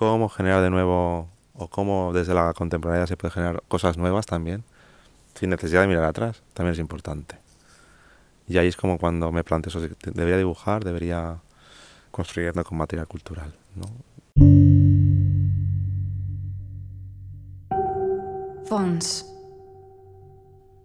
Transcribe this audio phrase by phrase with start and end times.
[0.00, 4.64] cómo generar de nuevo o cómo desde la contemporaneidad se puede generar cosas nuevas también,
[5.34, 7.36] sin necesidad de mirar atrás, también es importante.
[8.48, 11.42] Y ahí es como cuando me planteo eso, debería dibujar, debería
[12.10, 13.52] construyendo con material cultural.
[13.76, 13.84] No?
[18.64, 19.26] Fons.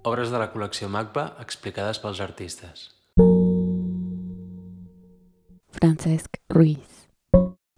[0.04, 2.91] Obres de la col·lecció MACBA explicades pels artistes.
[5.71, 7.05] Francesc Ruiz.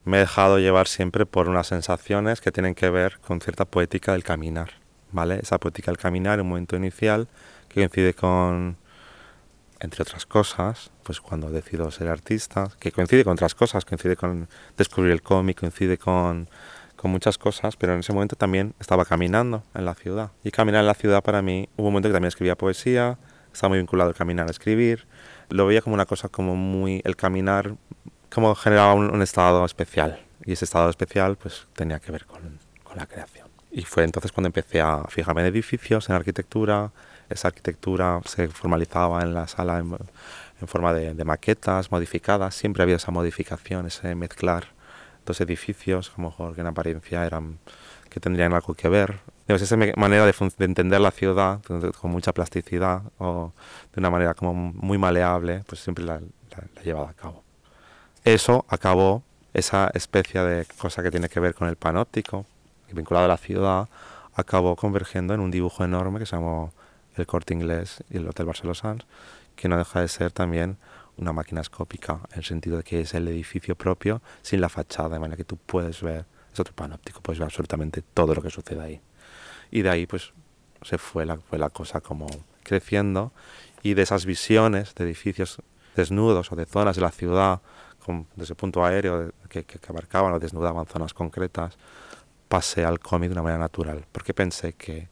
[0.08, 4.14] Me he dejado llevar siempre por unas sensaciones que tienen que ver con cierta poética
[4.14, 4.70] del caminar,
[5.12, 5.38] ¿vale?
[5.42, 7.28] Esa poética del caminar, un momento inicial
[7.68, 8.78] que coincide con,
[9.82, 14.48] entre otras cosas, pues cuando decido ser artista, que coincide con otras cosas, coincide con
[14.78, 16.48] descubrir el cómic, coincide con,
[16.96, 20.32] con muchas cosas, pero en ese momento también estaba caminando en la ciudad.
[20.42, 23.18] Y caminar en la ciudad para mí, hubo un momento que también escribía poesía,
[23.52, 25.06] estaba muy vinculado al caminar a escribir,
[25.50, 27.76] lo veía como una cosa como muy, el caminar
[28.34, 32.98] como generaba un, estado especial, y ese estado especial pues tenía que ver con, con
[32.98, 33.48] la creación.
[33.72, 36.92] Y fue entonces cuando empecé a fijarme en edificios, en arquitectura,
[37.30, 39.98] esa arquitectura se formalizaba en la sala en,
[40.68, 44.70] forma de, maquetas modificadas, siempre había esa modificación, ese mezclar
[45.26, 47.60] dos edificios, a lo mejor que en apariencia eran
[48.10, 49.20] que tendrían algo que ver.
[49.48, 53.52] esa manera de, entender la ciudad con mucha plasticidad o
[53.94, 57.44] de una manera como muy maleable, pues siempre la, la, he llevado a cabo.
[58.28, 62.46] Eso acabó, esa especie de cosa que tiene que ver con el panóptico,
[62.92, 63.88] vinculado a la ciudad,
[64.36, 66.74] acabó convergiendo en un dibujo enorme que se llamó
[67.16, 69.06] el Corte Inglés y el Hotel Barcelona Sands,
[69.56, 70.76] que no deja de ser también
[71.16, 75.08] una máquina escópica, en el sentido de que es el edificio propio sin la fachada,
[75.08, 78.50] de manera que tú puedes ver, es otro panóptico, puedes ver absolutamente todo lo que
[78.50, 79.02] sucede ahí.
[79.72, 80.34] Y de ahí pues
[80.82, 82.28] se fue la, fue la cosa como
[82.64, 83.32] creciendo
[83.84, 85.62] y de esas visiones de edificios
[85.96, 87.62] desnudos o de zonas de la ciudad,
[88.36, 91.78] desde el punto aéreo que, abarcaban o desnudaban zonas concretas,
[92.48, 95.10] pasé al cómic de una manera natural, porque pensé que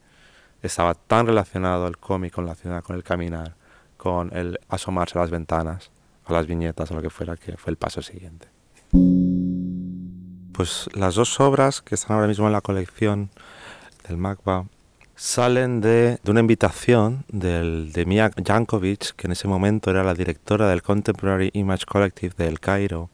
[0.62, 3.56] estaba tan relacionado el cómic con la ciudad, con el caminar,
[3.98, 5.92] con el asomarse a las ventanas,
[6.26, 8.48] a las viñetas, o lo que fuera, que fue el paso siguiente.
[10.54, 13.30] Pues las dos obras que están ahora mismo en la colección
[14.08, 14.66] del MACBA
[15.16, 20.14] salen de, de una invitación del, de Mia Jankovic, que en ese momento era la
[20.14, 23.10] directora del Contemporary Image Collective de El Cairo,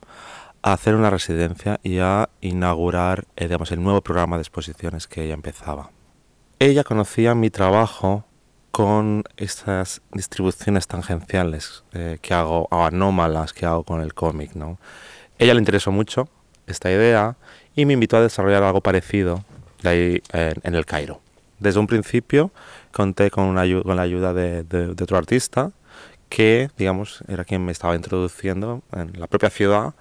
[0.61, 5.23] a hacer una residencia y a inaugurar eh, digamos, el nuevo programa de exposiciones que
[5.23, 5.89] ella empezaba
[6.61, 8.23] ella conocía mi trabajo
[8.69, 14.53] con estas distribuciones tangenciales eh, que hago, o anómalas que hago con el cómic.
[14.53, 14.77] ¿no?
[15.39, 16.29] Ella le interesó mucho
[16.67, 17.35] esta idea
[17.75, 19.43] y me invitó a desarrollar algo parecido
[19.81, 21.20] de ahí en, el Cairo.
[21.61, 22.51] Desde un principio
[22.91, 25.71] conté con, la ayuda de, otro artista
[26.27, 29.93] que, digamos, era quien me estaba introduciendo en la propia ciudad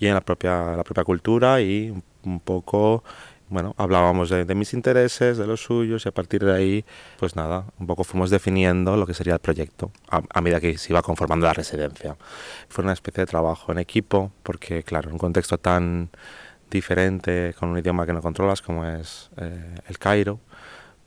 [0.00, 1.94] y en la propia, cultura y
[2.24, 3.04] un poco
[3.48, 6.84] bueno, hablábamos de, mis intereses, de los suyos y a partir de ahí,
[7.20, 10.92] pues nada, un poco fuimos definiendo lo que sería el proyecto a, medida que se
[10.92, 12.16] iba conformando la residencia.
[12.68, 16.10] Fue una especie de trabajo en equipo porque, claro, en un contexto tan
[16.70, 20.40] diferente, con un idioma que no controlas como es eh, el Cairo,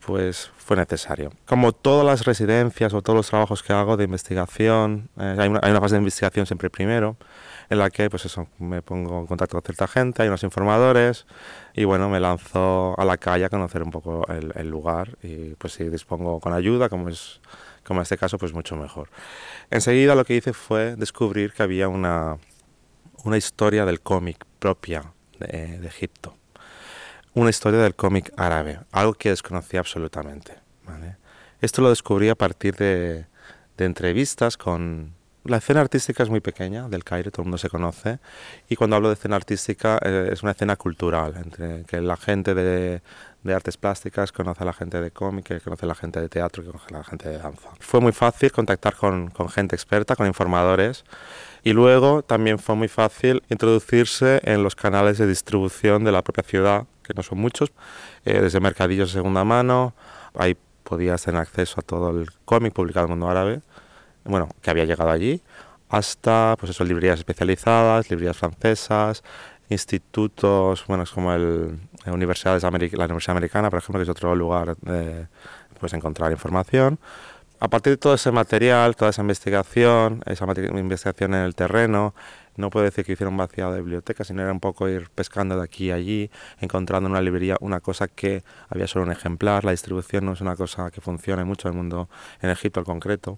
[0.08, 1.34] pues fue necesario.
[1.46, 5.60] Como todas las residencias o todos los trabajos que hago de investigación, eh, hay, una,
[5.62, 7.18] hay una fase de investigación siempre primero,
[7.70, 11.26] en la que pues eso, me pongo en contacto con cierta gente, hay unos informadores
[11.74, 15.74] y bueno, me lanzo a la calle a conocer un poco el, lugar y pues
[15.74, 17.42] si dispongo con ayuda, como es
[17.84, 19.10] como en este caso, pues mucho mejor.
[19.70, 22.38] Enseguida lo que hice fue descubrir que había una,
[23.26, 26.38] una historia del cómic propia de, de Egipto,
[27.38, 30.56] una historia del cómic árabe, algo que desconocía absolutamente.
[31.62, 33.26] Esto lo descubrí a partir de
[33.78, 35.17] entrevistas con,
[35.48, 38.20] la escena artística es muy pequeña del Cairo, todo el mundo se conoce.
[38.70, 42.54] Y cuando hablo de escena artística eh, es una escena cultural, entre que la gente
[42.54, 43.02] de,
[43.44, 46.30] de, artes plásticas conoce a la gente de cómic, que conoce a la gente de
[46.30, 47.70] teatro, que conoce a la gente de danza.
[47.80, 51.06] Fue muy fácil contactar con, con gente experta, con informadores.
[51.64, 56.44] Y luego también fue muy fácil introducirse en los canales de distribución de la propia
[56.44, 57.72] ciudad, que no son muchos,
[58.26, 59.94] eh, desde mercadillos de segunda mano.
[60.36, 63.62] Ahí podías tener acceso a todo el cómic publicado en el mundo árabe
[64.28, 65.42] bueno, que había llegado allí,
[65.90, 69.24] hasta pues eso, librerías especializadas, librerías francesas,
[69.70, 74.78] institutos, bueno, es como el, universidades la Universidad Americana, por ejemplo, que es otro lugar
[74.78, 75.28] de
[75.80, 77.00] pues, encontrar información.
[77.60, 82.14] A partir de todo ese material, toda esa investigación, esa investigación en el terreno,
[82.56, 85.56] no puedo decir que hiciera un vaciado de biblioteca, sino era un poco ir pescando
[85.58, 89.64] de aquí y allí, encontrando en una librería una cosa que había solo un ejemplar,
[89.64, 92.10] la distribución no es una cosa que funcione mucho en el mundo,
[92.42, 93.38] en Egipto al concreto,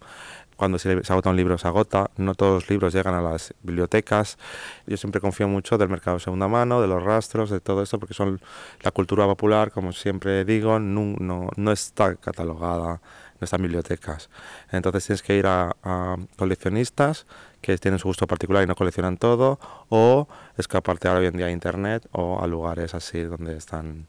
[0.60, 4.38] cuando se, agota un libro se agota, no todos los libros llegan a las bibliotecas.
[4.86, 7.98] Yo siempre confío mucho del mercado de segunda mano, de los rastros, de todo esto,
[7.98, 8.42] porque son
[8.82, 13.00] la cultura popular, como siempre digo, no, no, no está catalogada
[13.40, 14.30] no están bibliotecas.
[14.70, 17.26] Entonces tienes que ir a, a, coleccionistas
[17.62, 20.28] que tienen su gusto particular y no coleccionan todo, o
[20.58, 24.08] escaparte ahora hoy en día a internet o a lugares así donde están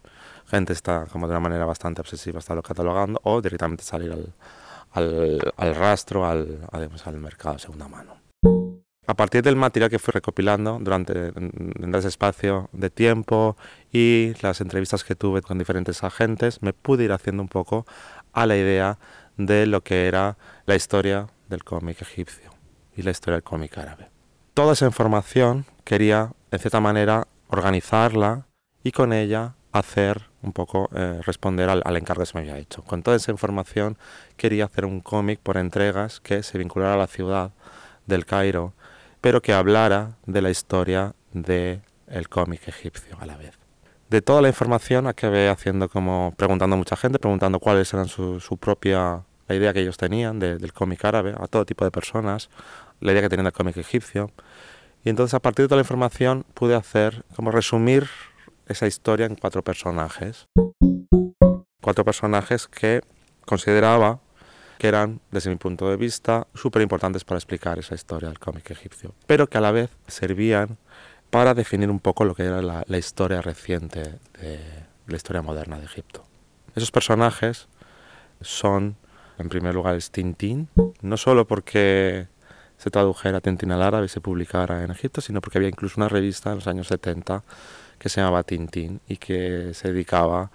[0.49, 4.35] gente está como de una manera bastante obsesiva está lo catalogando o directamente salir al,
[4.93, 8.21] al, al rastro, al, además, al mercado de segunda mano.
[9.07, 13.57] A partir del material que fui recopilando durante en ese espacio de tiempo
[13.93, 17.87] y las entrevistas que tuve con diferentes agentes, me pude ir haciendo un poco
[18.33, 18.99] a la idea
[19.37, 22.51] de lo que era la historia del cómic egipcio
[22.97, 24.11] y la historia del cómic árabe.
[24.55, 28.47] Toda esa información quería, en cierta manera, organizarla
[28.85, 32.59] y con ella hacer un poco, eh, responder al, al, encargo que se me había
[32.59, 32.83] hecho.
[32.83, 33.97] Con toda esa información
[34.37, 37.53] quería hacer un cómic por entregas que se vinculara a la ciudad
[38.07, 38.73] del Cairo,
[39.21, 43.59] pero que hablara de la historia del el cómic egipcio a la vez.
[44.09, 48.41] De toda la información acabé haciendo como preguntando a mucha gente, preguntando cuáles eran su,
[48.41, 51.93] su propia, la idea que ellos tenían de, del cómic árabe, a todo tipo de
[51.93, 52.51] personas,
[53.01, 54.33] la idea que tenían del cómic egipcio.
[55.05, 58.09] Y entonces a partir de toda la información pude hacer, como resumir
[58.71, 60.47] esa historia en cuatro personajes.
[61.83, 63.03] Cuatro personajes que
[63.45, 64.21] consideraba
[64.79, 68.71] que eran, desde mi punto de vista, súper importantes para explicar esa historia del cómic
[68.71, 70.79] egipcio, pero que a la vez servían
[71.31, 74.61] para definir un poco lo que era la, historia reciente de
[75.07, 76.25] la historia moderna de Egipto.
[76.75, 77.69] Esos personajes
[78.41, 78.97] son,
[79.39, 80.69] en primer lugar, Tintín,
[81.03, 82.29] no solo porque
[82.79, 86.09] se tradujera Tintín al árabe y se publicara en Egipto, sino porque había incluso una
[86.09, 87.43] revista en los años 70
[88.01, 90.51] que se llamaba Tintín y que se dedicaba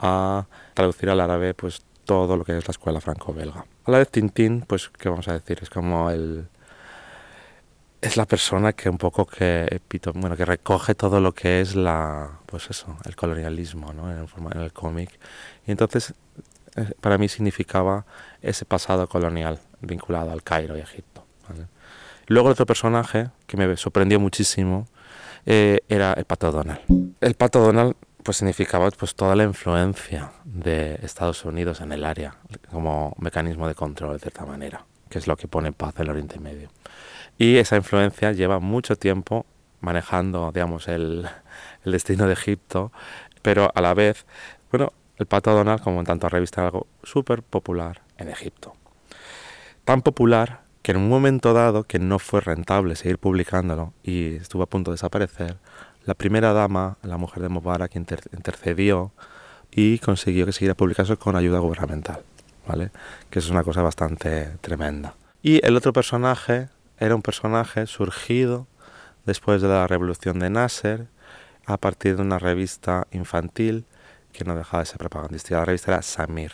[0.00, 3.66] a traducir al árabe pues todo lo que es la escuela franco-belga.
[3.84, 5.58] A la vez Tintín, pues, ¿qué vamos a decir?
[5.60, 6.48] Es como el,
[8.00, 9.80] es la persona que un poco que
[10.14, 14.10] bueno que recoge todo lo que es la pues eso el colonialismo ¿no?
[14.10, 15.18] en, el, en el cómic
[15.66, 16.14] y entonces
[16.76, 18.04] eh, para mí significaba
[18.42, 21.66] ese pasado colonial vinculado al Cairo y Egipto ¿vale?
[22.26, 24.86] luego el otro personaje que me sorprendió muchísimo
[25.46, 26.80] eh, era el pato Donald
[27.20, 32.36] el pato Donald pues significaba pues toda la influencia de Estados Unidos en el área
[32.70, 36.10] como mecanismo de control de cierta manera que es lo que pone paz en el
[36.10, 36.68] Oriente Medio
[37.38, 39.46] y esa influencia lleva mucho tiempo
[39.80, 41.28] manejando, digamos, el,
[41.84, 42.92] el destino de Egipto,
[43.42, 44.26] pero a la vez,
[44.70, 48.74] bueno, el Pato Donald, como en tanto revista, algo súper popular en Egipto.
[49.84, 54.62] Tan popular que en un momento dado, que no fue rentable seguir publicándolo y estuvo
[54.62, 55.56] a punto de desaparecer,
[56.04, 59.10] la primera dama, la mujer de Mubarak, inter intercedió
[59.72, 62.20] y consiguió que siguiera publicándose con ayuda gubernamental,
[62.68, 62.92] ¿vale?
[63.30, 65.14] Que es una cosa bastante tremenda.
[65.42, 66.68] Y el otro personaje
[67.00, 68.68] era un personaje surgido
[69.24, 71.08] después de la revolución de Nasser
[71.66, 73.86] a partir de una revista infantil
[74.36, 75.56] que no dejaba de ser propagandística.
[75.56, 76.52] La revista era Samir.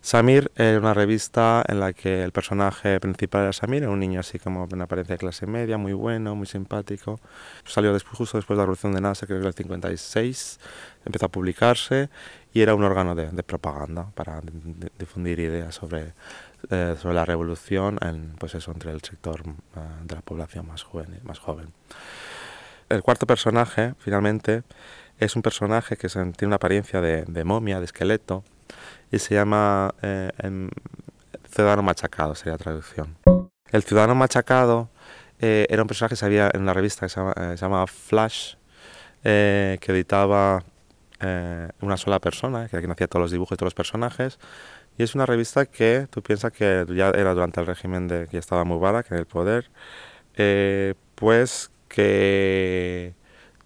[0.00, 4.38] Samir era una revista en la que el personaje principal era Samir, un niño así
[4.38, 7.20] como una apariencia de clase media, muy bueno, muy simpático.
[7.64, 10.60] Salió después, justo después de la revolución de Nasser, creo que en el 56,
[11.04, 12.08] empezó a publicarse
[12.52, 14.40] y era un órgano de, propaganda para
[14.98, 16.14] difundir ideas sobre
[16.70, 17.98] eh, sobre la revolución
[18.38, 21.72] pues eso, entre el sector uh, de la población más joven.
[22.88, 24.62] El cuarto personaje, finalmente,
[25.18, 28.44] es un personaje que tiene una apariencia de, momia, de esqueleto,
[29.10, 30.30] y se llama eh,
[31.48, 33.16] Ciudadano Machacado, sería traducción.
[33.70, 34.88] El Ciudadano Machacado
[35.40, 38.54] eh, era un personaje que se había en una revista que se llama, llama Flash,
[39.22, 40.62] que editaba
[41.80, 44.38] una sola persona, que era quien hacía todos los dibujos y todos los personajes,
[44.96, 48.38] y es una revista que tú piensas que ya era durante el régimen de que
[48.38, 49.70] estaba Mubarak en el poder,
[50.36, 53.14] eh, pues que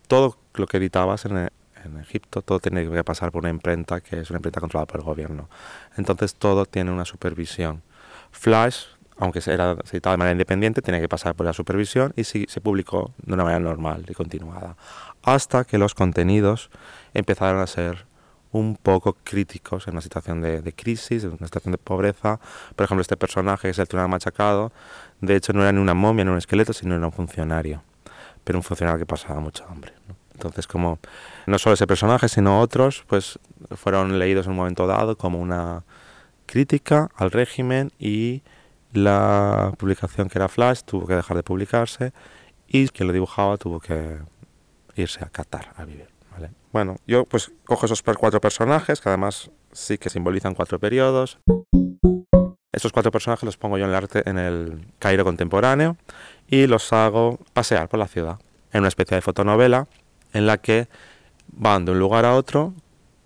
[0.06, 4.20] todo lo que editabas en, en, Egipto, todo tiene que pasar por una imprenta que
[4.20, 5.48] es una imprenta controlada por el gobierno.
[5.96, 7.82] Entonces todo tiene una supervisión.
[8.30, 8.84] Flash,
[9.18, 12.46] aunque era, se editaba de manera independiente, tenía que pasar por la supervisión y sí,
[12.48, 14.76] se publicó de una manera normal y continuada.
[15.22, 16.70] Hasta que los contenidos
[17.14, 18.06] empezaron a ser
[18.52, 22.40] un poco críticos en una situación de, de, crisis, en una situación de pobreza.
[22.74, 24.72] Por ejemplo, este personaje que es el Tribunal Machacado,
[25.20, 27.82] de hecho no era ni una momia ni un esqueleto, sino era un funcionario,
[28.44, 29.97] pero un funcionario que pasaba mucho hambre.
[30.38, 31.00] Entonces, como
[31.46, 33.40] no solo ese personaje, sino otros, pues
[33.72, 35.82] fueron leídos en un momento dado como una
[36.46, 38.42] crítica al régimen y
[38.92, 42.12] la publicación que era Flash tuvo que dejar de publicarse
[42.68, 44.18] y quien lo dibujaba tuvo que
[44.94, 46.06] irse a Qatar a vivir.
[46.30, 46.52] ¿vale?
[46.72, 51.40] Bueno, yo pues cojo esos cuatro personajes, que además sí que simbolizan cuatro periodos.
[52.70, 55.96] Estos cuatro personajes los pongo yo en el arte en el Cairo contemporáneo
[56.46, 58.38] y los hago pasear por la ciudad
[58.72, 59.88] en una especie de fotonovela
[60.32, 60.88] en la que
[61.48, 62.74] van de un lugar a otro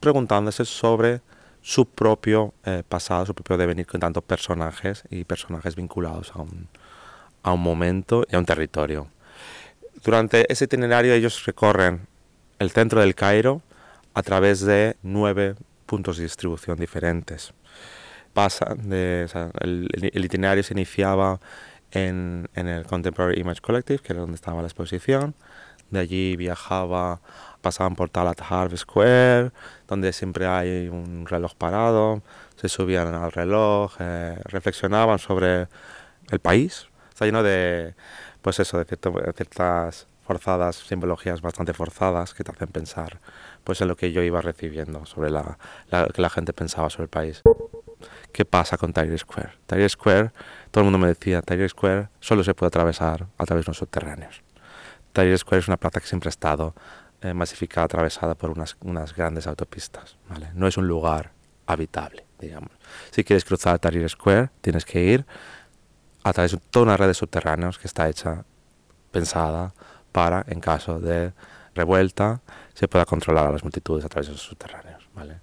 [0.01, 1.21] preguntándose sobre
[1.63, 6.43] su propio eh, pasado, su propio devenir con tantos personajes y personajes vinculados a
[7.53, 9.09] un, momento y a un territorio.
[10.03, 12.09] Durante ese itinerario ellos recorren
[12.59, 13.63] el centro del Cairo
[14.15, 15.55] a través de nueve
[15.87, 17.55] puntos de distribución diferentes.
[18.35, 21.39] El, itinerario se iniciaba
[21.93, 25.35] en, el Contemporary Image Collective, que era donde estaba la exposición.
[25.93, 27.21] De allí viajaba,
[27.61, 29.53] pasaban por Talat Harvey Square,
[29.87, 32.23] donde siempre hay un reloj parado.
[32.57, 35.69] Se subían al reloj, eh, reflexionaban sobre
[36.31, 36.89] el país.
[37.11, 37.95] Está lleno de,
[38.41, 43.19] pues eso, de, ciertas forzadas, simbologías bastante forzadas que te hacen pensar
[43.65, 45.59] pues en lo que yo iba recibiendo sobre la,
[46.15, 47.43] que la gente pensaba sobre el país.
[48.33, 49.51] ¿Qué pasa con Tahrir Square?
[49.67, 50.31] Tahrir Square,
[50.71, 53.79] todo el mundo me decía, Tahrir Square solo se puede atravesar a través de unos
[53.79, 54.43] subterráneos.
[55.13, 56.75] Tahrir Square es una plaza que siempre ha estado
[57.21, 60.17] eh, masificada, atravesada por unas, unas grandes autopistas.
[60.55, 61.33] No es un lugar
[61.67, 62.71] habitable, digamos.
[63.11, 65.27] Si quieres cruzar Tahrir Square, tienes que ir
[66.25, 68.45] a través de toda una red de subterráneos que está hecha,
[69.11, 69.75] pensada
[70.13, 71.33] para, en caso de
[71.75, 72.41] revuelta,
[72.75, 75.09] se pueda controlar a las multitudes a través de esos subterráneos.
[75.15, 75.41] ¿vale?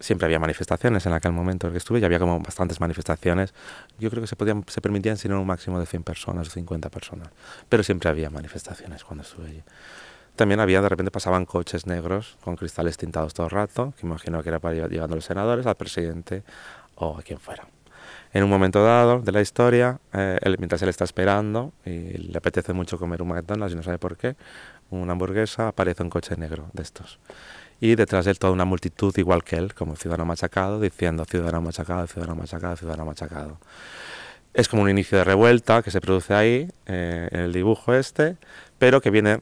[0.00, 3.54] Siempre había manifestaciones en aquel momento en el que estuve, ya había como bastantes manifestaciones.
[3.98, 6.88] Yo creo que se, podían, se permitían sino un máximo de 100 personas o 50
[6.90, 7.28] personas,
[7.68, 9.62] pero siempre había manifestaciones cuando estuve allí.
[10.36, 14.40] También había, de repente pasaban coches negros con cristales tintados todo el rato, que imagino
[14.42, 16.44] que era para ir llevando a los senadores, al presidente
[16.94, 17.66] o a quien fuera.
[18.32, 22.38] En un momento dado de la historia, eh, él, mientras él está esperando y le
[22.38, 24.36] apetece mucho comer un McDonald's y no sabe por qué,
[24.90, 27.18] una hamburguesa, aparece un coche negro de estos
[27.80, 31.62] y detrás de él toda una multitud igual que él, como ciudadano machacado, diciendo ciudadano
[31.62, 33.58] machacado, ciudadano machacado, ciudadano machacado.
[34.54, 38.36] Es como un inicio de revuelta que se produce ahí, eh, en el dibujo este,
[38.78, 39.40] pero que viene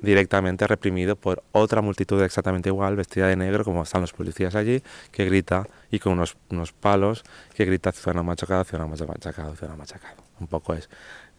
[0.00, 4.82] directamente reprimido por otra multitud exactamente igual, vestida de negro, como están los policías allí,
[5.10, 7.24] que grita, y con unos, unos palos,
[7.54, 10.22] que grita ciudadano machacado, ciudadano machacado, ciudadano machacado.
[10.40, 10.88] Un poco es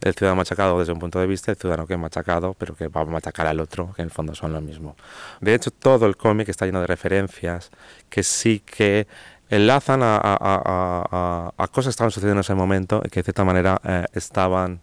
[0.01, 2.87] el ciudadano machacado desde un punto de vista, el ciudadano que es machacado, pero que
[2.87, 4.95] va a machacar al otro, que en el fondo son lo mismo.
[5.41, 7.71] De hecho, todo el cómic está lleno de referencias
[8.09, 9.07] que sí que
[9.49, 13.23] enlazan a, a, a, a cosas que estaban sucediendo en ese momento y que de
[13.23, 14.81] cierta manera eh, estaban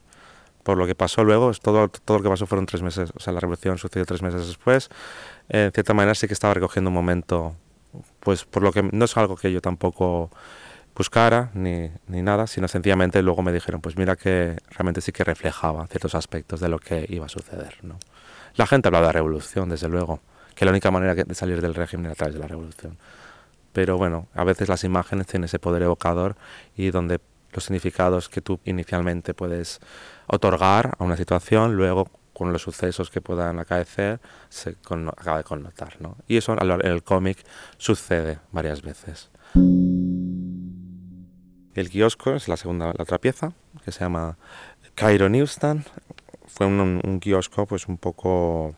[0.66, 3.32] por lo que pasó luego, todo, todo lo que pasó fueron tres meses, o sea,
[3.32, 4.90] la revolución sucedió tres meses después,
[5.48, 7.54] en cierta manera sí que estaba recogiendo un momento,
[8.18, 10.28] pues por lo que no es algo que yo tampoco
[10.96, 15.24] buscara ni, ni nada, sino sencillamente luego me dijeron, pues mira que realmente sí que
[15.24, 17.78] reflejaba ciertos aspectos de lo que iba a suceder.
[17.82, 17.98] ¿no?
[18.56, 20.20] La gente hablaba de revolución, desde luego,
[20.54, 22.96] que la única manera de salir del régimen era a través de la revolución.
[23.74, 26.34] Pero bueno, a veces las imágenes tienen ese poder evocador
[26.74, 27.20] y donde
[27.52, 29.80] los significados que tú inicialmente puedes
[30.26, 35.44] otorgar a una situación, luego con los sucesos que puedan acaecer, se con, acaba de
[35.44, 35.96] connotar.
[36.00, 36.16] ¿no?
[36.26, 37.38] Y eso en el cómic
[37.76, 39.30] sucede varias veces.
[41.76, 43.52] El kiosco es la segunda, la otra pieza,
[43.84, 44.38] que se llama
[44.94, 45.84] Cairo Newsstand.
[46.46, 48.74] Fue un, un kiosco pues un poco...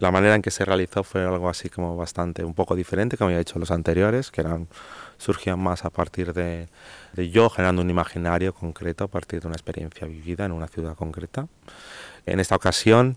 [0.00, 3.28] La manera en que se realizó fue algo así como bastante, un poco diferente, como
[3.28, 4.68] había hecho los anteriores, que eran,
[5.16, 6.68] surgían más a partir de,
[7.14, 10.94] de yo generando un imaginario concreto a partir de una experiencia vivida en una ciudad
[10.94, 11.48] concreta.
[12.26, 13.16] En esta ocasión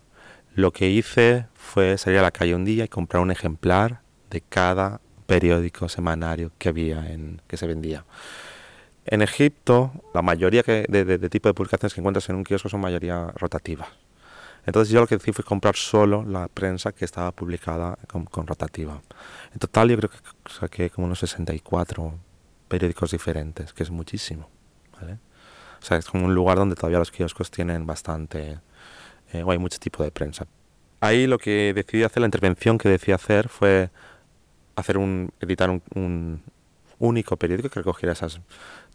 [0.54, 4.42] lo que hice fue salir a la calle un día y comprar un ejemplar de
[4.42, 8.06] cada periódico semanario que había en que se vendía.
[9.06, 12.70] En Egipto, la mayoría de, de, de, tipo de publicaciones que encuentras en un kiosco
[12.70, 13.88] son mayoría rotativas.
[14.66, 18.46] Entonces yo lo que hice fue comprar solo la prensa que estaba publicada con, con
[18.46, 19.02] rotativa.
[19.54, 20.18] En total yo creo que
[20.52, 22.14] saqué como unos 64
[22.68, 24.48] periódicos diferentes, que es muchísimo.
[24.94, 25.18] ¿vale?
[25.82, 28.60] O sea, es como un lugar donde todavía los kioscos tienen bastante,
[29.34, 30.46] eh, o hay mucho tipo de prensa.
[31.00, 33.90] Ahí lo que decidí hacer, la intervención que decidí hacer fue
[34.76, 36.44] hacer un, editar un, un
[37.00, 38.40] único periódico que recogiera esas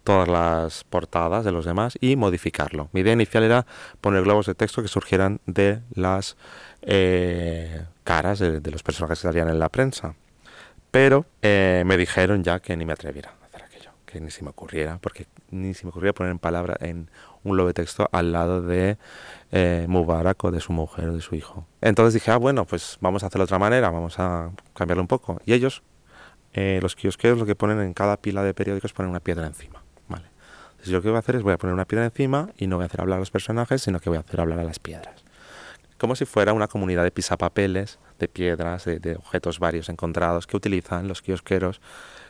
[0.07, 2.87] todas las portadas de los demás y modificarlo.
[2.93, 3.65] Mi idea inicial era
[3.99, 6.37] poner globos de texto que surgieran de las
[6.81, 10.15] eh, caras de, de, los personajes que salían en la prensa.
[10.91, 14.45] Pero eh, me dijeron ya que ni me atreviera a hacer aquello, que ni se
[14.45, 17.11] me ocurriera, porque ni se me ocurría poner en palabra en
[17.43, 18.97] un globo de texto al lado de
[19.51, 21.67] eh, Mubarak o de su mujer o de su hijo.
[21.81, 25.09] Entonces dije, ah, bueno, pues vamos a hacerlo de otra manera, vamos a cambiarlo un
[25.09, 25.41] poco.
[25.45, 25.83] Y ellos,
[26.53, 29.76] eh, los kiosqueros, lo que ponen en cada pila de periódicos, ponen una piedra encima.
[30.87, 32.77] Yo lo que voy a hacer es voy a poner una piedra encima y no
[32.77, 34.79] voy a hacer hablar a los personajes, sino que voy a hacer hablar a las
[34.79, 35.23] piedras.
[35.97, 41.07] Como si fuera una comunidad de pisapapeles, de piedras, de, objetos varios encontrados que utilizan
[41.07, 41.81] los kiosqueros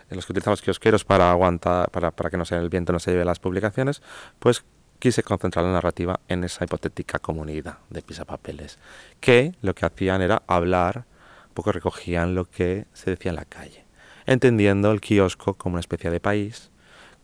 [0.09, 3.11] los que utilizamos kiosqueros para aguantar, para, para que no sea el viento no se
[3.11, 4.01] lleve las publicaciones,
[4.39, 4.63] pues
[4.99, 8.79] quise concentrar la narrativa en esa hipotética comunidad de pisapapeles,
[9.19, 11.05] que lo que hacían era hablar,
[11.49, 13.85] un poco recogían lo que se decía en la calle,
[14.25, 16.71] entendiendo el kiosco como una especie de país,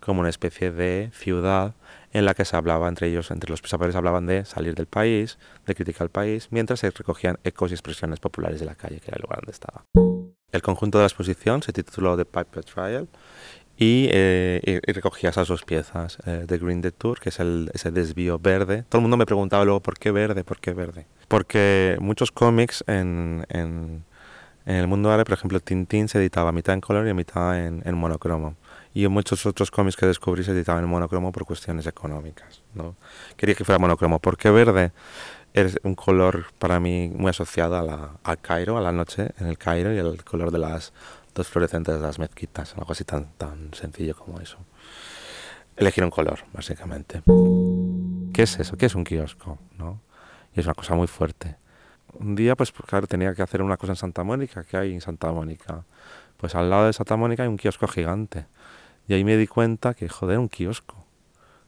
[0.03, 1.75] como una especie de ciudad
[2.11, 5.39] en la que se hablaba entre ellos, entre los pisapapeles hablaban de salir del país,
[5.65, 9.07] de criticar el país, mientras se recogían ecos y expresiones populares de la calle, que
[9.07, 9.85] era el lugar donde estaba.
[10.51, 13.07] El conjunto de la exposición se tituló The Pipe Trial
[13.79, 18.37] eh, y, recogía esas dos piezas eh, de Green Tour, que es el, ese desvío
[18.37, 18.83] verde.
[18.87, 20.43] Todo el mundo me preguntaba luego, ¿por qué verde?
[20.43, 21.07] ¿Por qué verde?
[21.27, 24.03] Porque muchos cómics en, en,
[24.65, 28.55] el mundo árabe, por ejemplo, Tintín se editaba mitad en color y mitad en monocromo.
[28.93, 32.61] Y en muchos otros cómics que descubrí se editaban en monocromo por cuestiones económicas.
[32.73, 32.95] ¿no?
[33.35, 34.19] Quería que fuera monocromo.
[34.19, 34.91] ¿Por qué verde?
[35.53, 39.47] Es un color para mí muy asociado a la, al Cairo, a la noche en
[39.47, 40.93] el Cairo y el color de las
[41.33, 44.57] dos fluorescentes de las mezquitas, algo así tan, tan sencillo como eso.
[45.75, 47.23] Elegir un color, básicamente.
[48.33, 48.77] ¿Qué es eso?
[48.77, 49.57] ¿Qué es un kiosco?
[49.77, 50.01] ¿no?
[50.55, 51.55] Y es una cosa muy fuerte.
[52.13, 54.63] Un día, pues, pues, claro, tenía que hacer una cosa en Santa Mónica.
[54.63, 55.83] ¿Qué hay en Santa Mónica?
[56.37, 58.45] Pues al lado de Santa Mónica hay un kiosco gigante.
[59.07, 61.05] Y ahí me di cuenta que, joder, un kiosco.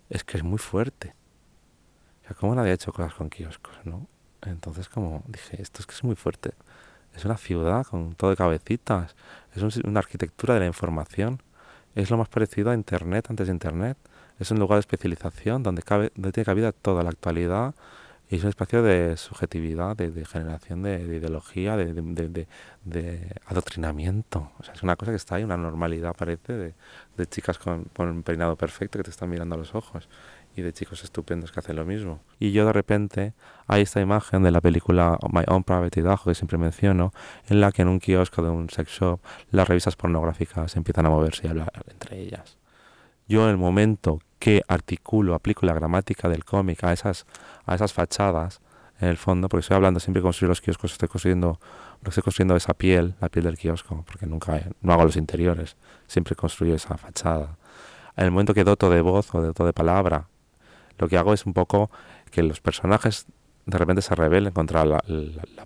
[0.09, 1.15] Es que es muy fuerte.
[2.23, 4.07] O sea, ¿cómo nadie ha hecho cosas con kioscos, no?
[4.41, 6.53] Entonces, como dije, esto es que es muy fuerte.
[7.15, 9.15] Es una ciudad con todo de cabecitas.
[9.55, 11.41] Es una arquitectura de la información.
[11.95, 13.97] Es lo más parecido a Internet antes de Internet.
[14.39, 17.73] Es un lugar de especialización donde, cabe, donde tiene cabida toda la actualidad
[18.29, 22.47] y es un espacio de subjetividad, de, generación de, ideología, de,
[23.45, 24.51] adoctrinamiento.
[24.59, 26.53] O sea, es una cosa que está ahí, una normalidad parece
[27.17, 30.09] de, chicas con, un peinado perfecto que te están mirando a los ojos
[30.55, 32.19] y de chicos estupendos que hacen lo mismo.
[32.39, 33.33] Y yo de repente
[33.67, 37.13] hay esta imagen de la película My Own Private Idaho que siempre menciono,
[37.47, 39.19] en la que en un kiosco de un sex shop
[39.51, 42.57] las revistas pornográficas empiezan a moverse y a hablar entre ellas.
[43.27, 47.25] Yo en el momento que articulo, aplico la gramática del cómic a esas,
[47.65, 48.61] a esas fachadas,
[48.99, 51.59] en el fondo, porque estoy hablando siempre de construir los kioscos, estoy construyendo,
[52.01, 55.75] lo estoy construyendo esa piel, la piel del kiosco, porque nunca no hago los interiores,
[56.07, 57.57] siempre construyo esa fachada.
[58.15, 60.27] En el momento que doto de voz o doto de palabra
[60.97, 61.89] lo que hago es un poco
[62.31, 63.25] que los personajes
[63.65, 65.01] de repente se rebelen contra la,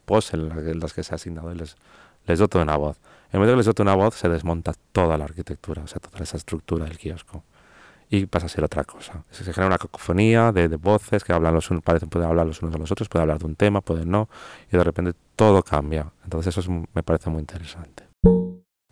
[0.05, 1.75] pose en la, que se ha asignado y les,
[2.39, 2.97] doto una voz.
[3.31, 6.23] El momento que les doto una voz se desmonta toda la arquitectura, o sea, toda
[6.23, 7.43] esa estructura del kiosco.
[8.09, 9.23] Y pasa a ser otra cosa.
[9.29, 12.73] Se genera una cacofonía de, voces que hablan los unos, parecen poder hablar los unos
[12.73, 14.29] a los otros, pueden hablar de un tema, pueden no,
[14.71, 16.11] y de repente todo cambia.
[16.23, 18.07] Entonces eso me parece muy interesante.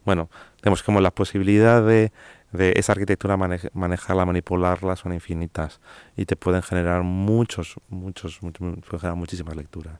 [0.06, 0.30] Bueno,
[0.62, 2.12] tenemos como la posibilidad de
[2.52, 5.82] de esa arquitectura manejarla, manipularla son infinitas
[6.16, 10.00] y te pueden generar muchos, muchos, muchos muchísimas lecturas.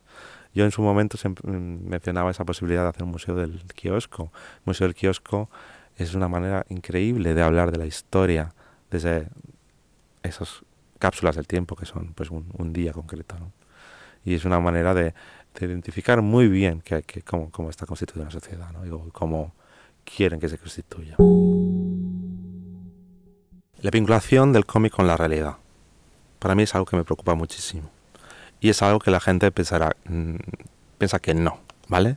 [0.58, 4.32] Yo en su momento mm, mencionaba esa posibilidad de hacer un museo del kiosco.
[4.56, 5.48] El museo del kiosco
[5.96, 8.52] es una manera increíble de hablar de la historia
[8.90, 9.28] desde
[10.24, 10.64] esas
[10.98, 13.36] cápsulas del tiempo que son pues un, día concreto.
[14.24, 15.14] Y es una manera de,
[15.60, 18.84] identificar muy bien que, cómo, cómo, está constituida una sociedad ¿no?
[18.84, 19.54] y cómo
[20.02, 21.14] quieren que se constituya.
[23.80, 25.54] La vinculación del cómic con la realidad.
[26.40, 27.92] Para mí es algo que me preocupa muchísimo.
[28.60, 30.36] Y es algo que la gente pensará, mm,
[30.98, 32.16] piensa que no, ¿vale?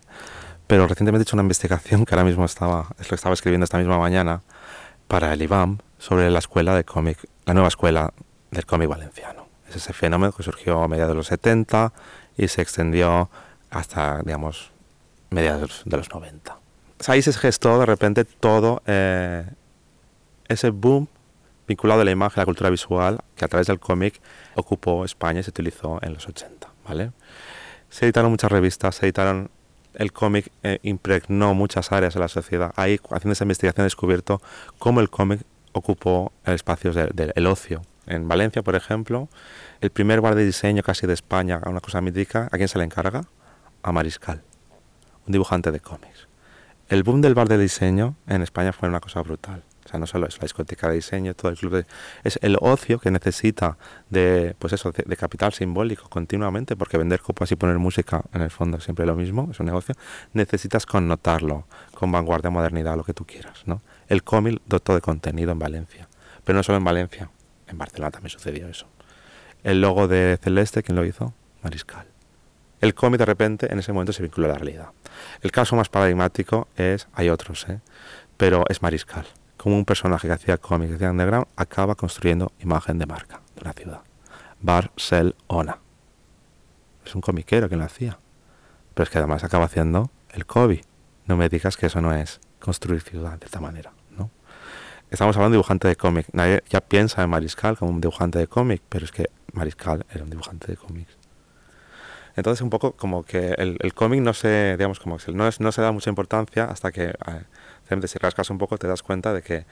[0.67, 4.41] Pero recientemente he hecho una investigación que ahora mismo estaba, estaba escribiendo esta misma mañana
[5.07, 8.13] para el IBAM sobre la escuela de cómic, la nueva escuela
[8.51, 9.47] del cómic valenciano.
[9.69, 11.93] Es ese fenómeno que surgió a mediados de los 70
[12.37, 13.29] y se extendió
[13.69, 14.71] hasta, digamos,
[15.29, 16.57] mediados de los 90.
[17.07, 19.45] Ahí se gestó de repente todo eh,
[20.47, 21.07] ese boom
[21.67, 24.21] vinculado a la imagen, a la cultura visual, que a través del cómic
[24.55, 26.67] ocupó España y se utilizó en los 80.
[26.87, 27.11] ¿vale?
[27.89, 29.49] Se editaron muchas revistas, se editaron
[29.93, 32.71] el cómic eh, impregnó muchas áreas de la sociedad.
[32.77, 34.41] Ahí, haciendo esa investigación, he descubierto
[34.79, 35.41] cómo el cómic
[35.73, 37.81] ocupó el espacio del ocio.
[38.07, 39.29] En Valencia, por ejemplo,
[39.79, 42.83] el primer bar de diseño casi de España, una cosa mítica, ¿a quién se le
[42.83, 43.25] encarga?
[43.83, 44.43] A Mariscal,
[45.27, 46.27] un dibujante de cómics.
[46.89, 50.27] El boom del bar de diseño en España fue una cosa brutal sea, no solo
[50.27, 51.85] es la discoteca de diseño, todo el club de,
[52.23, 53.77] es el ocio que necesita
[54.09, 58.51] de, pues eso, de, capital simbólico continuamente, porque vender copas y poner música en el
[58.51, 59.95] fondo es siempre lo mismo, es un negocio,
[60.33, 63.81] necesitas connotarlo con vanguardia, modernidad, lo que tú quieras, ¿no?
[64.07, 66.07] El cómic dotó de contenido en Valencia,
[66.43, 67.29] pero no solo en Valencia,
[67.67, 68.87] en Barcelona también sucedió eso.
[69.63, 71.33] El logo de Celeste, ¿quién lo hizo?
[71.63, 72.05] Mariscal.
[72.81, 74.89] El cómic de repente en ese momento se vinculó a la realidad.
[75.41, 77.79] El caso más paradigmático es, hay otros, ¿eh?
[78.37, 79.27] pero es Mariscal
[79.61, 83.73] como un personaje que hacía cómics, que underground, acaba construyendo imagen de marca de una
[83.73, 84.01] ciudad.
[84.59, 85.77] Barcelona.
[87.05, 88.17] Es un comiquero que lo hacía.
[88.95, 90.81] Pero es que además acaba haciendo el COVID.
[91.27, 94.31] No me digas que eso no es construir ciudad de esta manera, ¿no?
[95.11, 96.25] estamos hablando de dibujante de cómic.
[96.33, 100.23] Nadie ya piensa en Mariscal como un dibujante de cómic, pero es que Mariscal era
[100.23, 101.19] un dibujante de cómics.
[102.35, 105.83] Entonces un poco como que el, cómic no se, digamos, como no, es, no se
[105.83, 107.43] da mucha importancia hasta que, eh,
[108.05, 109.65] si rascas un poco, te das cuenta de que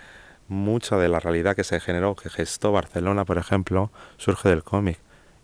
[0.47, 4.99] mucha de la realidad que se generó, que gestó Barcelona, por ejemplo, surge del cómic.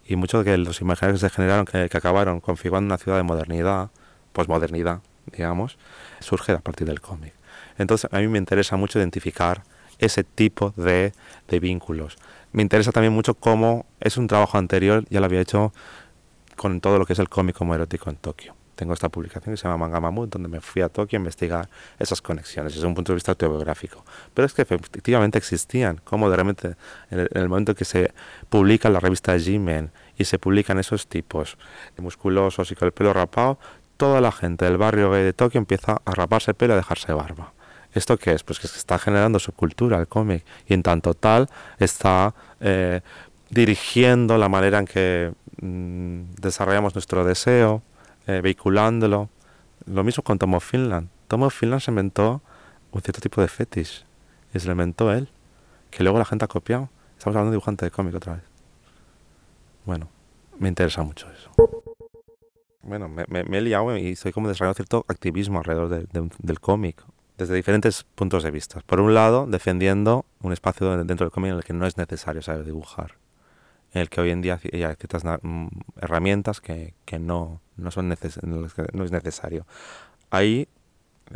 [0.07, 3.23] Y muchos de los imaginarios que se generaron, que, que acabaron configurando una ciudad de
[3.23, 3.89] modernidad,
[4.33, 5.01] posmodernidad,
[5.31, 5.77] digamos,
[6.19, 7.33] surge a partir del cómic.
[7.77, 9.63] Entonces a mí me interesa mucho identificar
[9.99, 11.13] ese tipo de,
[11.47, 12.17] de, vínculos.
[12.51, 15.73] Me interesa también mucho cómo es un trabajo anterior, ya lo había hecho
[16.55, 18.55] con todo lo que es el cómic como erótico en Tokio.
[18.75, 21.69] Tengo esta publicación que se llama Manga Mamut, donde me fui a Tokio a investigar
[21.97, 24.03] esas conexiones desde un punto de vista autobiográfico.
[24.33, 26.75] Pero es que efectivamente existían, como de repente
[27.09, 28.13] en el, momento que se
[28.49, 31.57] publica la revista G-Men y se publican esos tipos
[31.97, 33.57] musculosos y con el pelo rapado,
[33.97, 36.77] toda la gente del barrio gay de Tokio empieza a raparse el pelo y a
[36.77, 37.53] dejarse barba.
[37.93, 38.43] ¿Esto qué es?
[38.43, 42.99] Pues que se está generando su cultura, el cómic, y en tanto tal está eh,
[43.49, 47.81] dirigiendo la manera en que mm, desarrollamos nuestro deseo,
[48.27, 49.29] eh, vehiculándolo.
[49.85, 51.09] Lo mismo con Tomo Finland.
[51.27, 52.41] Tomo Finland se inventó
[52.91, 54.05] un cierto tipo de fetish,
[54.53, 55.29] y se lo inventó él,
[55.91, 56.89] que luego la gente ha copiado.
[57.17, 58.43] Estamos hablando de dibujante de cómic otra vez.
[59.85, 60.09] Bueno,
[60.57, 61.51] me interesa mucho eso
[62.85, 67.03] bueno, me, me, he liado y estoy como desarrollando cierto activismo alrededor del cómic,
[67.37, 68.81] desde diferentes puntos de vista.
[68.85, 72.41] Por un lado, defendiendo un espacio dentro del cómic en el que no es necesario
[72.41, 73.15] saber dibujar,
[73.95, 75.67] en el que hoy en día hay ciertas mm,
[76.01, 79.65] herramientas que, que no, no, son neces no es necesario.
[80.29, 80.67] Ahí,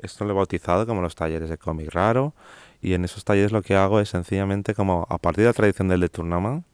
[0.04, 2.34] esto lo he bautizado como los talleres de cómic raro,
[2.82, 5.88] y en esos talleres lo que hago es sencillamente como a partir de la tradición
[5.88, 6.66] del de Tournament,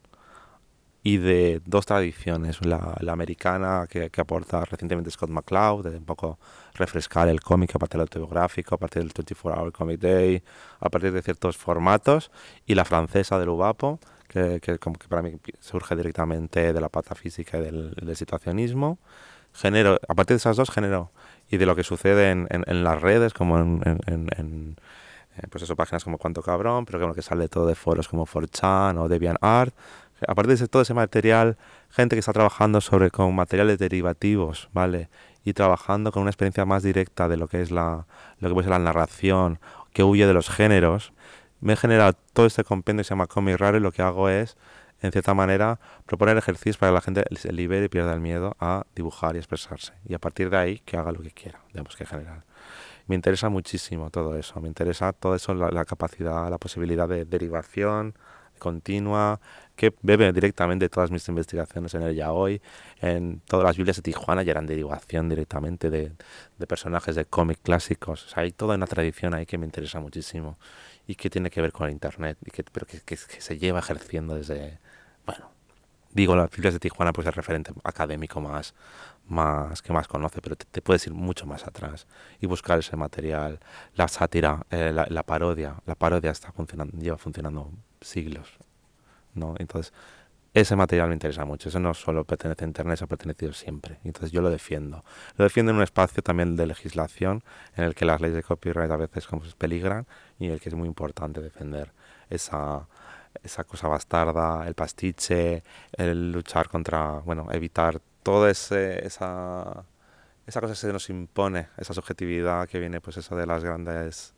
[1.03, 6.03] y de dos tradiciones, la, la americana que, que, aporta recientemente Scott McCloud, de un
[6.03, 6.39] poco
[6.73, 10.41] refrescar el cómic a partir del autobiográfico, a partir del 24 Hour Comic Day,
[10.79, 12.31] a partir de ciertos formatos,
[12.65, 13.99] y la francesa del Ubapo,
[14.35, 18.99] que, que, como que para mí surge directamente de la patafísica y del, del, situacionismo.
[19.63, 21.11] A partir de esas dos genero
[21.49, 24.75] y de lo que sucede en, en, en las redes, como en, en
[25.37, 28.25] eh, pues eso, páginas como Cuánto Cabrón, pero que, que sale todo de foros como
[28.25, 29.73] 4chan o DeviantArt,
[30.27, 31.57] aparte de todo ese material,
[31.89, 35.09] gente que está trabajando sobre con materiales derivativos, ¿vale?
[35.43, 38.05] Y trabajando con una experiencia más directa de lo que es la,
[38.39, 39.59] lo que puede ser la narración,
[39.93, 41.11] que huye de los géneros.
[41.59, 44.29] Me he generado todo este compendio que se llama Comic Raro y lo que hago
[44.29, 44.57] es,
[45.01, 48.55] en cierta manera, proponer ejercicios para que la gente se libere y pierda el miedo
[48.59, 49.93] a dibujar y expresarse.
[50.07, 52.43] Y a partir de ahí, que haga lo que quiera, digamos que generar.
[53.07, 57.25] Me interesa muchísimo todo eso, me interesa todo eso, la, la capacidad, la posibilidad de
[57.25, 58.15] derivación,
[58.57, 59.39] continua,
[59.75, 62.61] que bebe directamente de todas mis investigaciones en el hoy
[63.01, 66.13] En todas las Biblias de Tijuana ya eran derivación directamente de,
[66.57, 68.25] de personajes de cómic clásicos.
[68.25, 70.57] O sea, hay toda una tradición ahí que me interesa muchísimo
[71.07, 73.57] y que tiene que ver con el Internet, y que, pero que, que, que se
[73.57, 74.79] lleva ejerciendo desde,
[75.25, 75.49] bueno,
[76.11, 78.73] digo las Biblias de Tijuana pues el referente académico más,
[79.27, 82.07] más que más conoce, pero te, te, puedes ir mucho más atrás
[82.39, 83.59] y buscar ese material,
[83.95, 88.49] la sátira, eh, la, la, parodia, la parodia está funcionando, lleva funcionando siglos,
[89.33, 89.55] ¿no?
[89.59, 89.93] Entonces,
[90.55, 93.99] ese material me interesa mucho, eso no solo pertenece a Internet, eso ha pertenecido siempre,
[94.05, 95.03] entonces yo lo defiendo.
[95.35, 97.43] Lo defiendo en un espacio también de legislación
[97.75, 100.07] en el que las leyes de copyright a veces peligran
[100.39, 101.91] y en el que es muy importante defender
[102.29, 102.87] esa,
[103.43, 109.83] esa cosa bastarda, el pastiche, el luchar contra, bueno, evitar toda esa,
[110.47, 114.33] esa cosa que se nos impone, esa subjetividad que viene pues eso de las grandes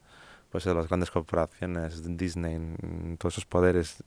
[0.50, 2.58] pues de las grandes corporaciones, Disney,
[3.20, 4.04] todos esos poderes,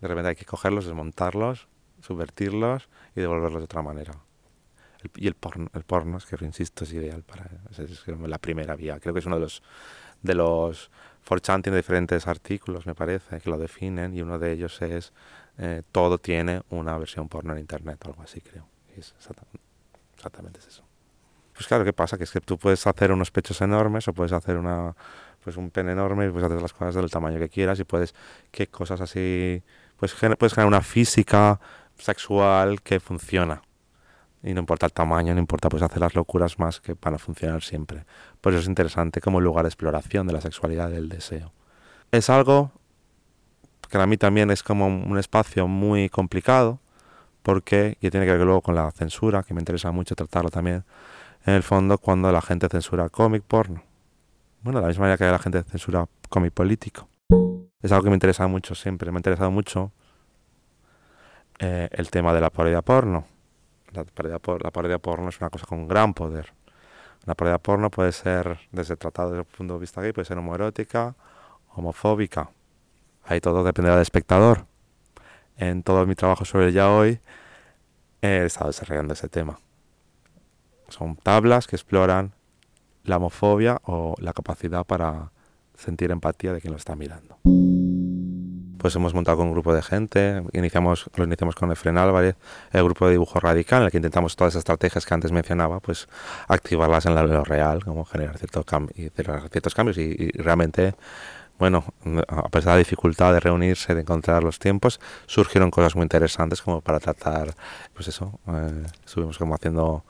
[0.00, 1.68] de repente hay que cogerlos, desmontarlos,
[2.00, 4.14] subvertirlos y devolverlos de otra manera.
[5.16, 8.74] Y el porno, el porno, es que insisto, es ideal para es, es la primera
[8.74, 8.98] vía.
[8.98, 9.62] Creo que es uno de los
[10.22, 10.90] de los
[11.28, 15.12] 4chan tiene diferentes artículos, me parece, que lo definen y uno de ellos es
[15.58, 18.66] eh, todo tiene una versión porno en internet algo así, creo.
[18.96, 19.60] Es exactamente,
[20.16, 20.84] exactamente es eso.
[21.52, 22.16] Pues claro, ¿qué pasa?
[22.16, 24.94] Que es que tú puedes hacer unos pechos enormes o puedes hacer una
[25.42, 28.14] pues un pene enorme y puedes hacer las cosas del tamaño que quieras y puedes,
[28.50, 29.62] qué cosas así,
[29.98, 31.60] pues puedes generar una física
[31.98, 33.62] sexual que funciona.
[34.42, 37.18] Y no importa el tamaño, no importa, pues hacer las locuras más que van a
[37.18, 38.04] funcionar siempre.
[38.40, 41.52] Por eso es interesante como lugar de exploración de la sexualidad del deseo.
[42.12, 42.70] Es algo
[43.90, 46.78] que a mí también es como un espacio muy complicado,
[47.42, 50.84] porque, y tiene que ver luego con la censura, que me interesa mucho tratarlo también,
[51.44, 53.82] en el fondo cuando la gente censura cómic porno
[54.62, 57.08] bueno, de la misma manera que la gente censura cómic político.
[57.80, 59.92] Es algo que me interesa mucho siempre, me ha interesado mucho
[61.60, 63.24] eh, el tema de la parodia porno.
[63.92, 66.52] La parodia, porno es una cosa con gran poder.
[67.24, 70.38] La parodia porno puede ser, desde tratado desde el punto de vista gay, puede ser
[70.38, 71.14] homoerótica,
[71.74, 72.50] homofóbica,
[73.24, 74.66] ahí todo dependerá del espectador.
[75.56, 77.20] En todo mi trabajo sobre el ya hoy
[78.22, 79.58] he estado desarrollando ese tema.
[80.88, 82.34] Son tablas que exploran
[83.04, 85.32] la homofobia o la capacidad para
[85.74, 87.38] sentir empatía de quien lo está mirando.
[88.78, 92.36] Pues hemos montado con un grupo de gente, iniciamos, lo iniciamos con Efren Álvarez,
[92.72, 95.80] el grupo de dibujo radical, en el que intentamos todas esas estrategias que antes mencionaba,
[95.80, 96.08] pues
[96.46, 98.64] activarlas en lo real, como generar, ciertos
[99.74, 100.94] cambios y, realmente
[101.58, 101.84] bueno,
[102.28, 106.62] a pesar de la dificultad de reunirse, de encontrar los tiempos, surgieron cosas muy interesantes
[106.62, 107.52] como para tratar,
[107.94, 110.04] pues eso, eh, estuvimos como haciendo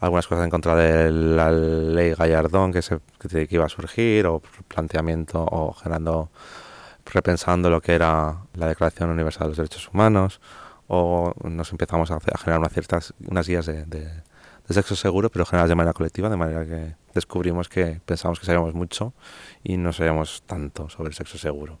[0.00, 4.42] algunas cosas en contra de la ley Gallardón que, se, que iba a surgir, o
[4.68, 6.28] planteamiento, o generando,
[7.12, 10.40] repensando lo que era la Declaración Universal de los Derechos Humanos,
[10.88, 14.22] o nos empezamos a, generar unas ciertas unas guías de, de,
[14.68, 18.72] sexo seguro, pero generadas de manera colectiva, de manera que descubrimos que pensábamos que sabíamos
[18.72, 19.12] mucho
[19.62, 21.76] y no sabíamos tanto sobre el sexo seguro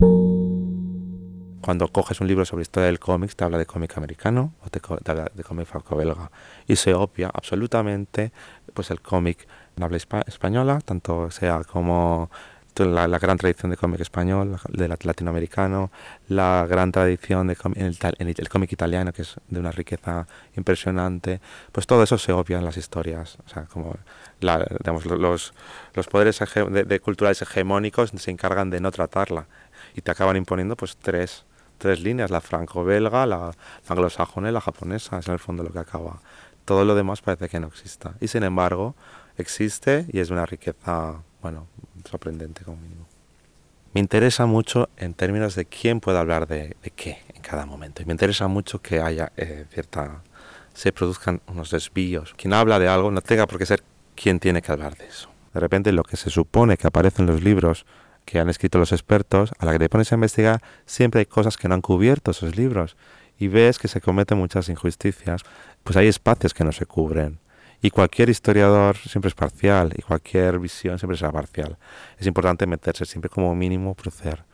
[1.62, 4.80] cuando coges un libro sobre historia del cómic, te habla de cómic americano o te,
[5.10, 6.30] habla de cómic franco-belga.
[6.66, 8.32] Y se obvia absolutamente
[8.74, 12.30] pues el cómic en habla española, tanto sea como
[12.76, 15.90] la, gran tradición de cómic español, de latinoamericano,
[16.28, 21.86] la gran tradición de en el, cómic italiano, que es de una riqueza impresionante, pues
[21.86, 23.38] todo eso se obvia en las historias.
[23.44, 23.96] O sea, como
[24.40, 25.54] digamos, los,
[25.94, 29.46] los poderes de, culturales hegemónicos se encargan de no tratarla
[29.94, 31.44] y te acaban imponiendo pues tres
[31.78, 33.50] tres líneas, la franco-belga, la,
[33.88, 36.20] anglosajona y la japonesa, es en el fondo lo que acaba.
[36.64, 38.14] Todo lo demás parece que no exista.
[38.20, 38.94] Y sin embargo,
[39.36, 41.66] existe y es una riqueza, bueno,
[42.04, 42.62] sorprendente.
[43.94, 48.02] Me interesa mucho en términos de quién puede hablar de, qué en cada momento.
[48.02, 50.22] Y me interesa mucho que haya eh, cierta
[50.74, 52.34] se produzcan unos desvíos.
[52.36, 53.82] Quien habla de algo no tenga por qué ser
[54.14, 55.28] quien tiene que hablar de eso.
[55.52, 57.84] De repente lo que se supone que aparece en los libros
[58.24, 61.56] que han escrito los expertos, a la que te pones a investigar, siempre hay cosas
[61.56, 62.96] que no han cubierto esos libros
[63.38, 65.42] y ves que se cometen muchas injusticias,
[65.82, 67.40] pues hay espacios que no se cubren.
[67.84, 71.76] Y cualquier historiador siempre es parcial y cualquier visión siempre será parcial.
[72.16, 74.44] Es importante meterse siempre como mínimo proceder.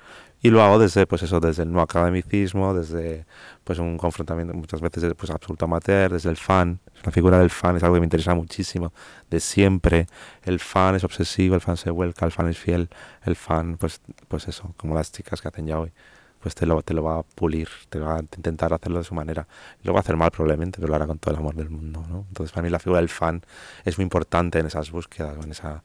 [0.40, 3.26] Y lo hago desde, pues eso, desde el no academicismo, desde
[3.64, 6.80] pues un confrontamiento muchas veces pues absoluto amateur, desde el fan.
[7.04, 8.94] La figura del fan es algo que me interesa muchísimo.
[9.28, 10.06] De siempre,
[10.44, 12.88] el fan es obsesivo, el fan se vuelca, el fan es fiel,
[13.24, 15.92] el fan, pues, pues eso, como las chicas que hacen ya hoy,
[16.40, 19.14] pues te lo, te lo va a pulir, te va a intentar hacerlo de su
[19.14, 19.46] manera.
[19.82, 22.04] Lo va a hacer mal probablemente, pero lo hará con todo el amor del mundo,
[22.08, 22.26] ¿no?
[22.28, 23.42] Entonces para mí la figura del fan
[23.84, 25.82] es muy importante en esas búsquedas, en esa,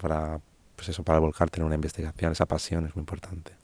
[0.00, 0.40] para,
[0.76, 3.63] pues eso, para volcarte en una investigación, esa pasión es muy importante.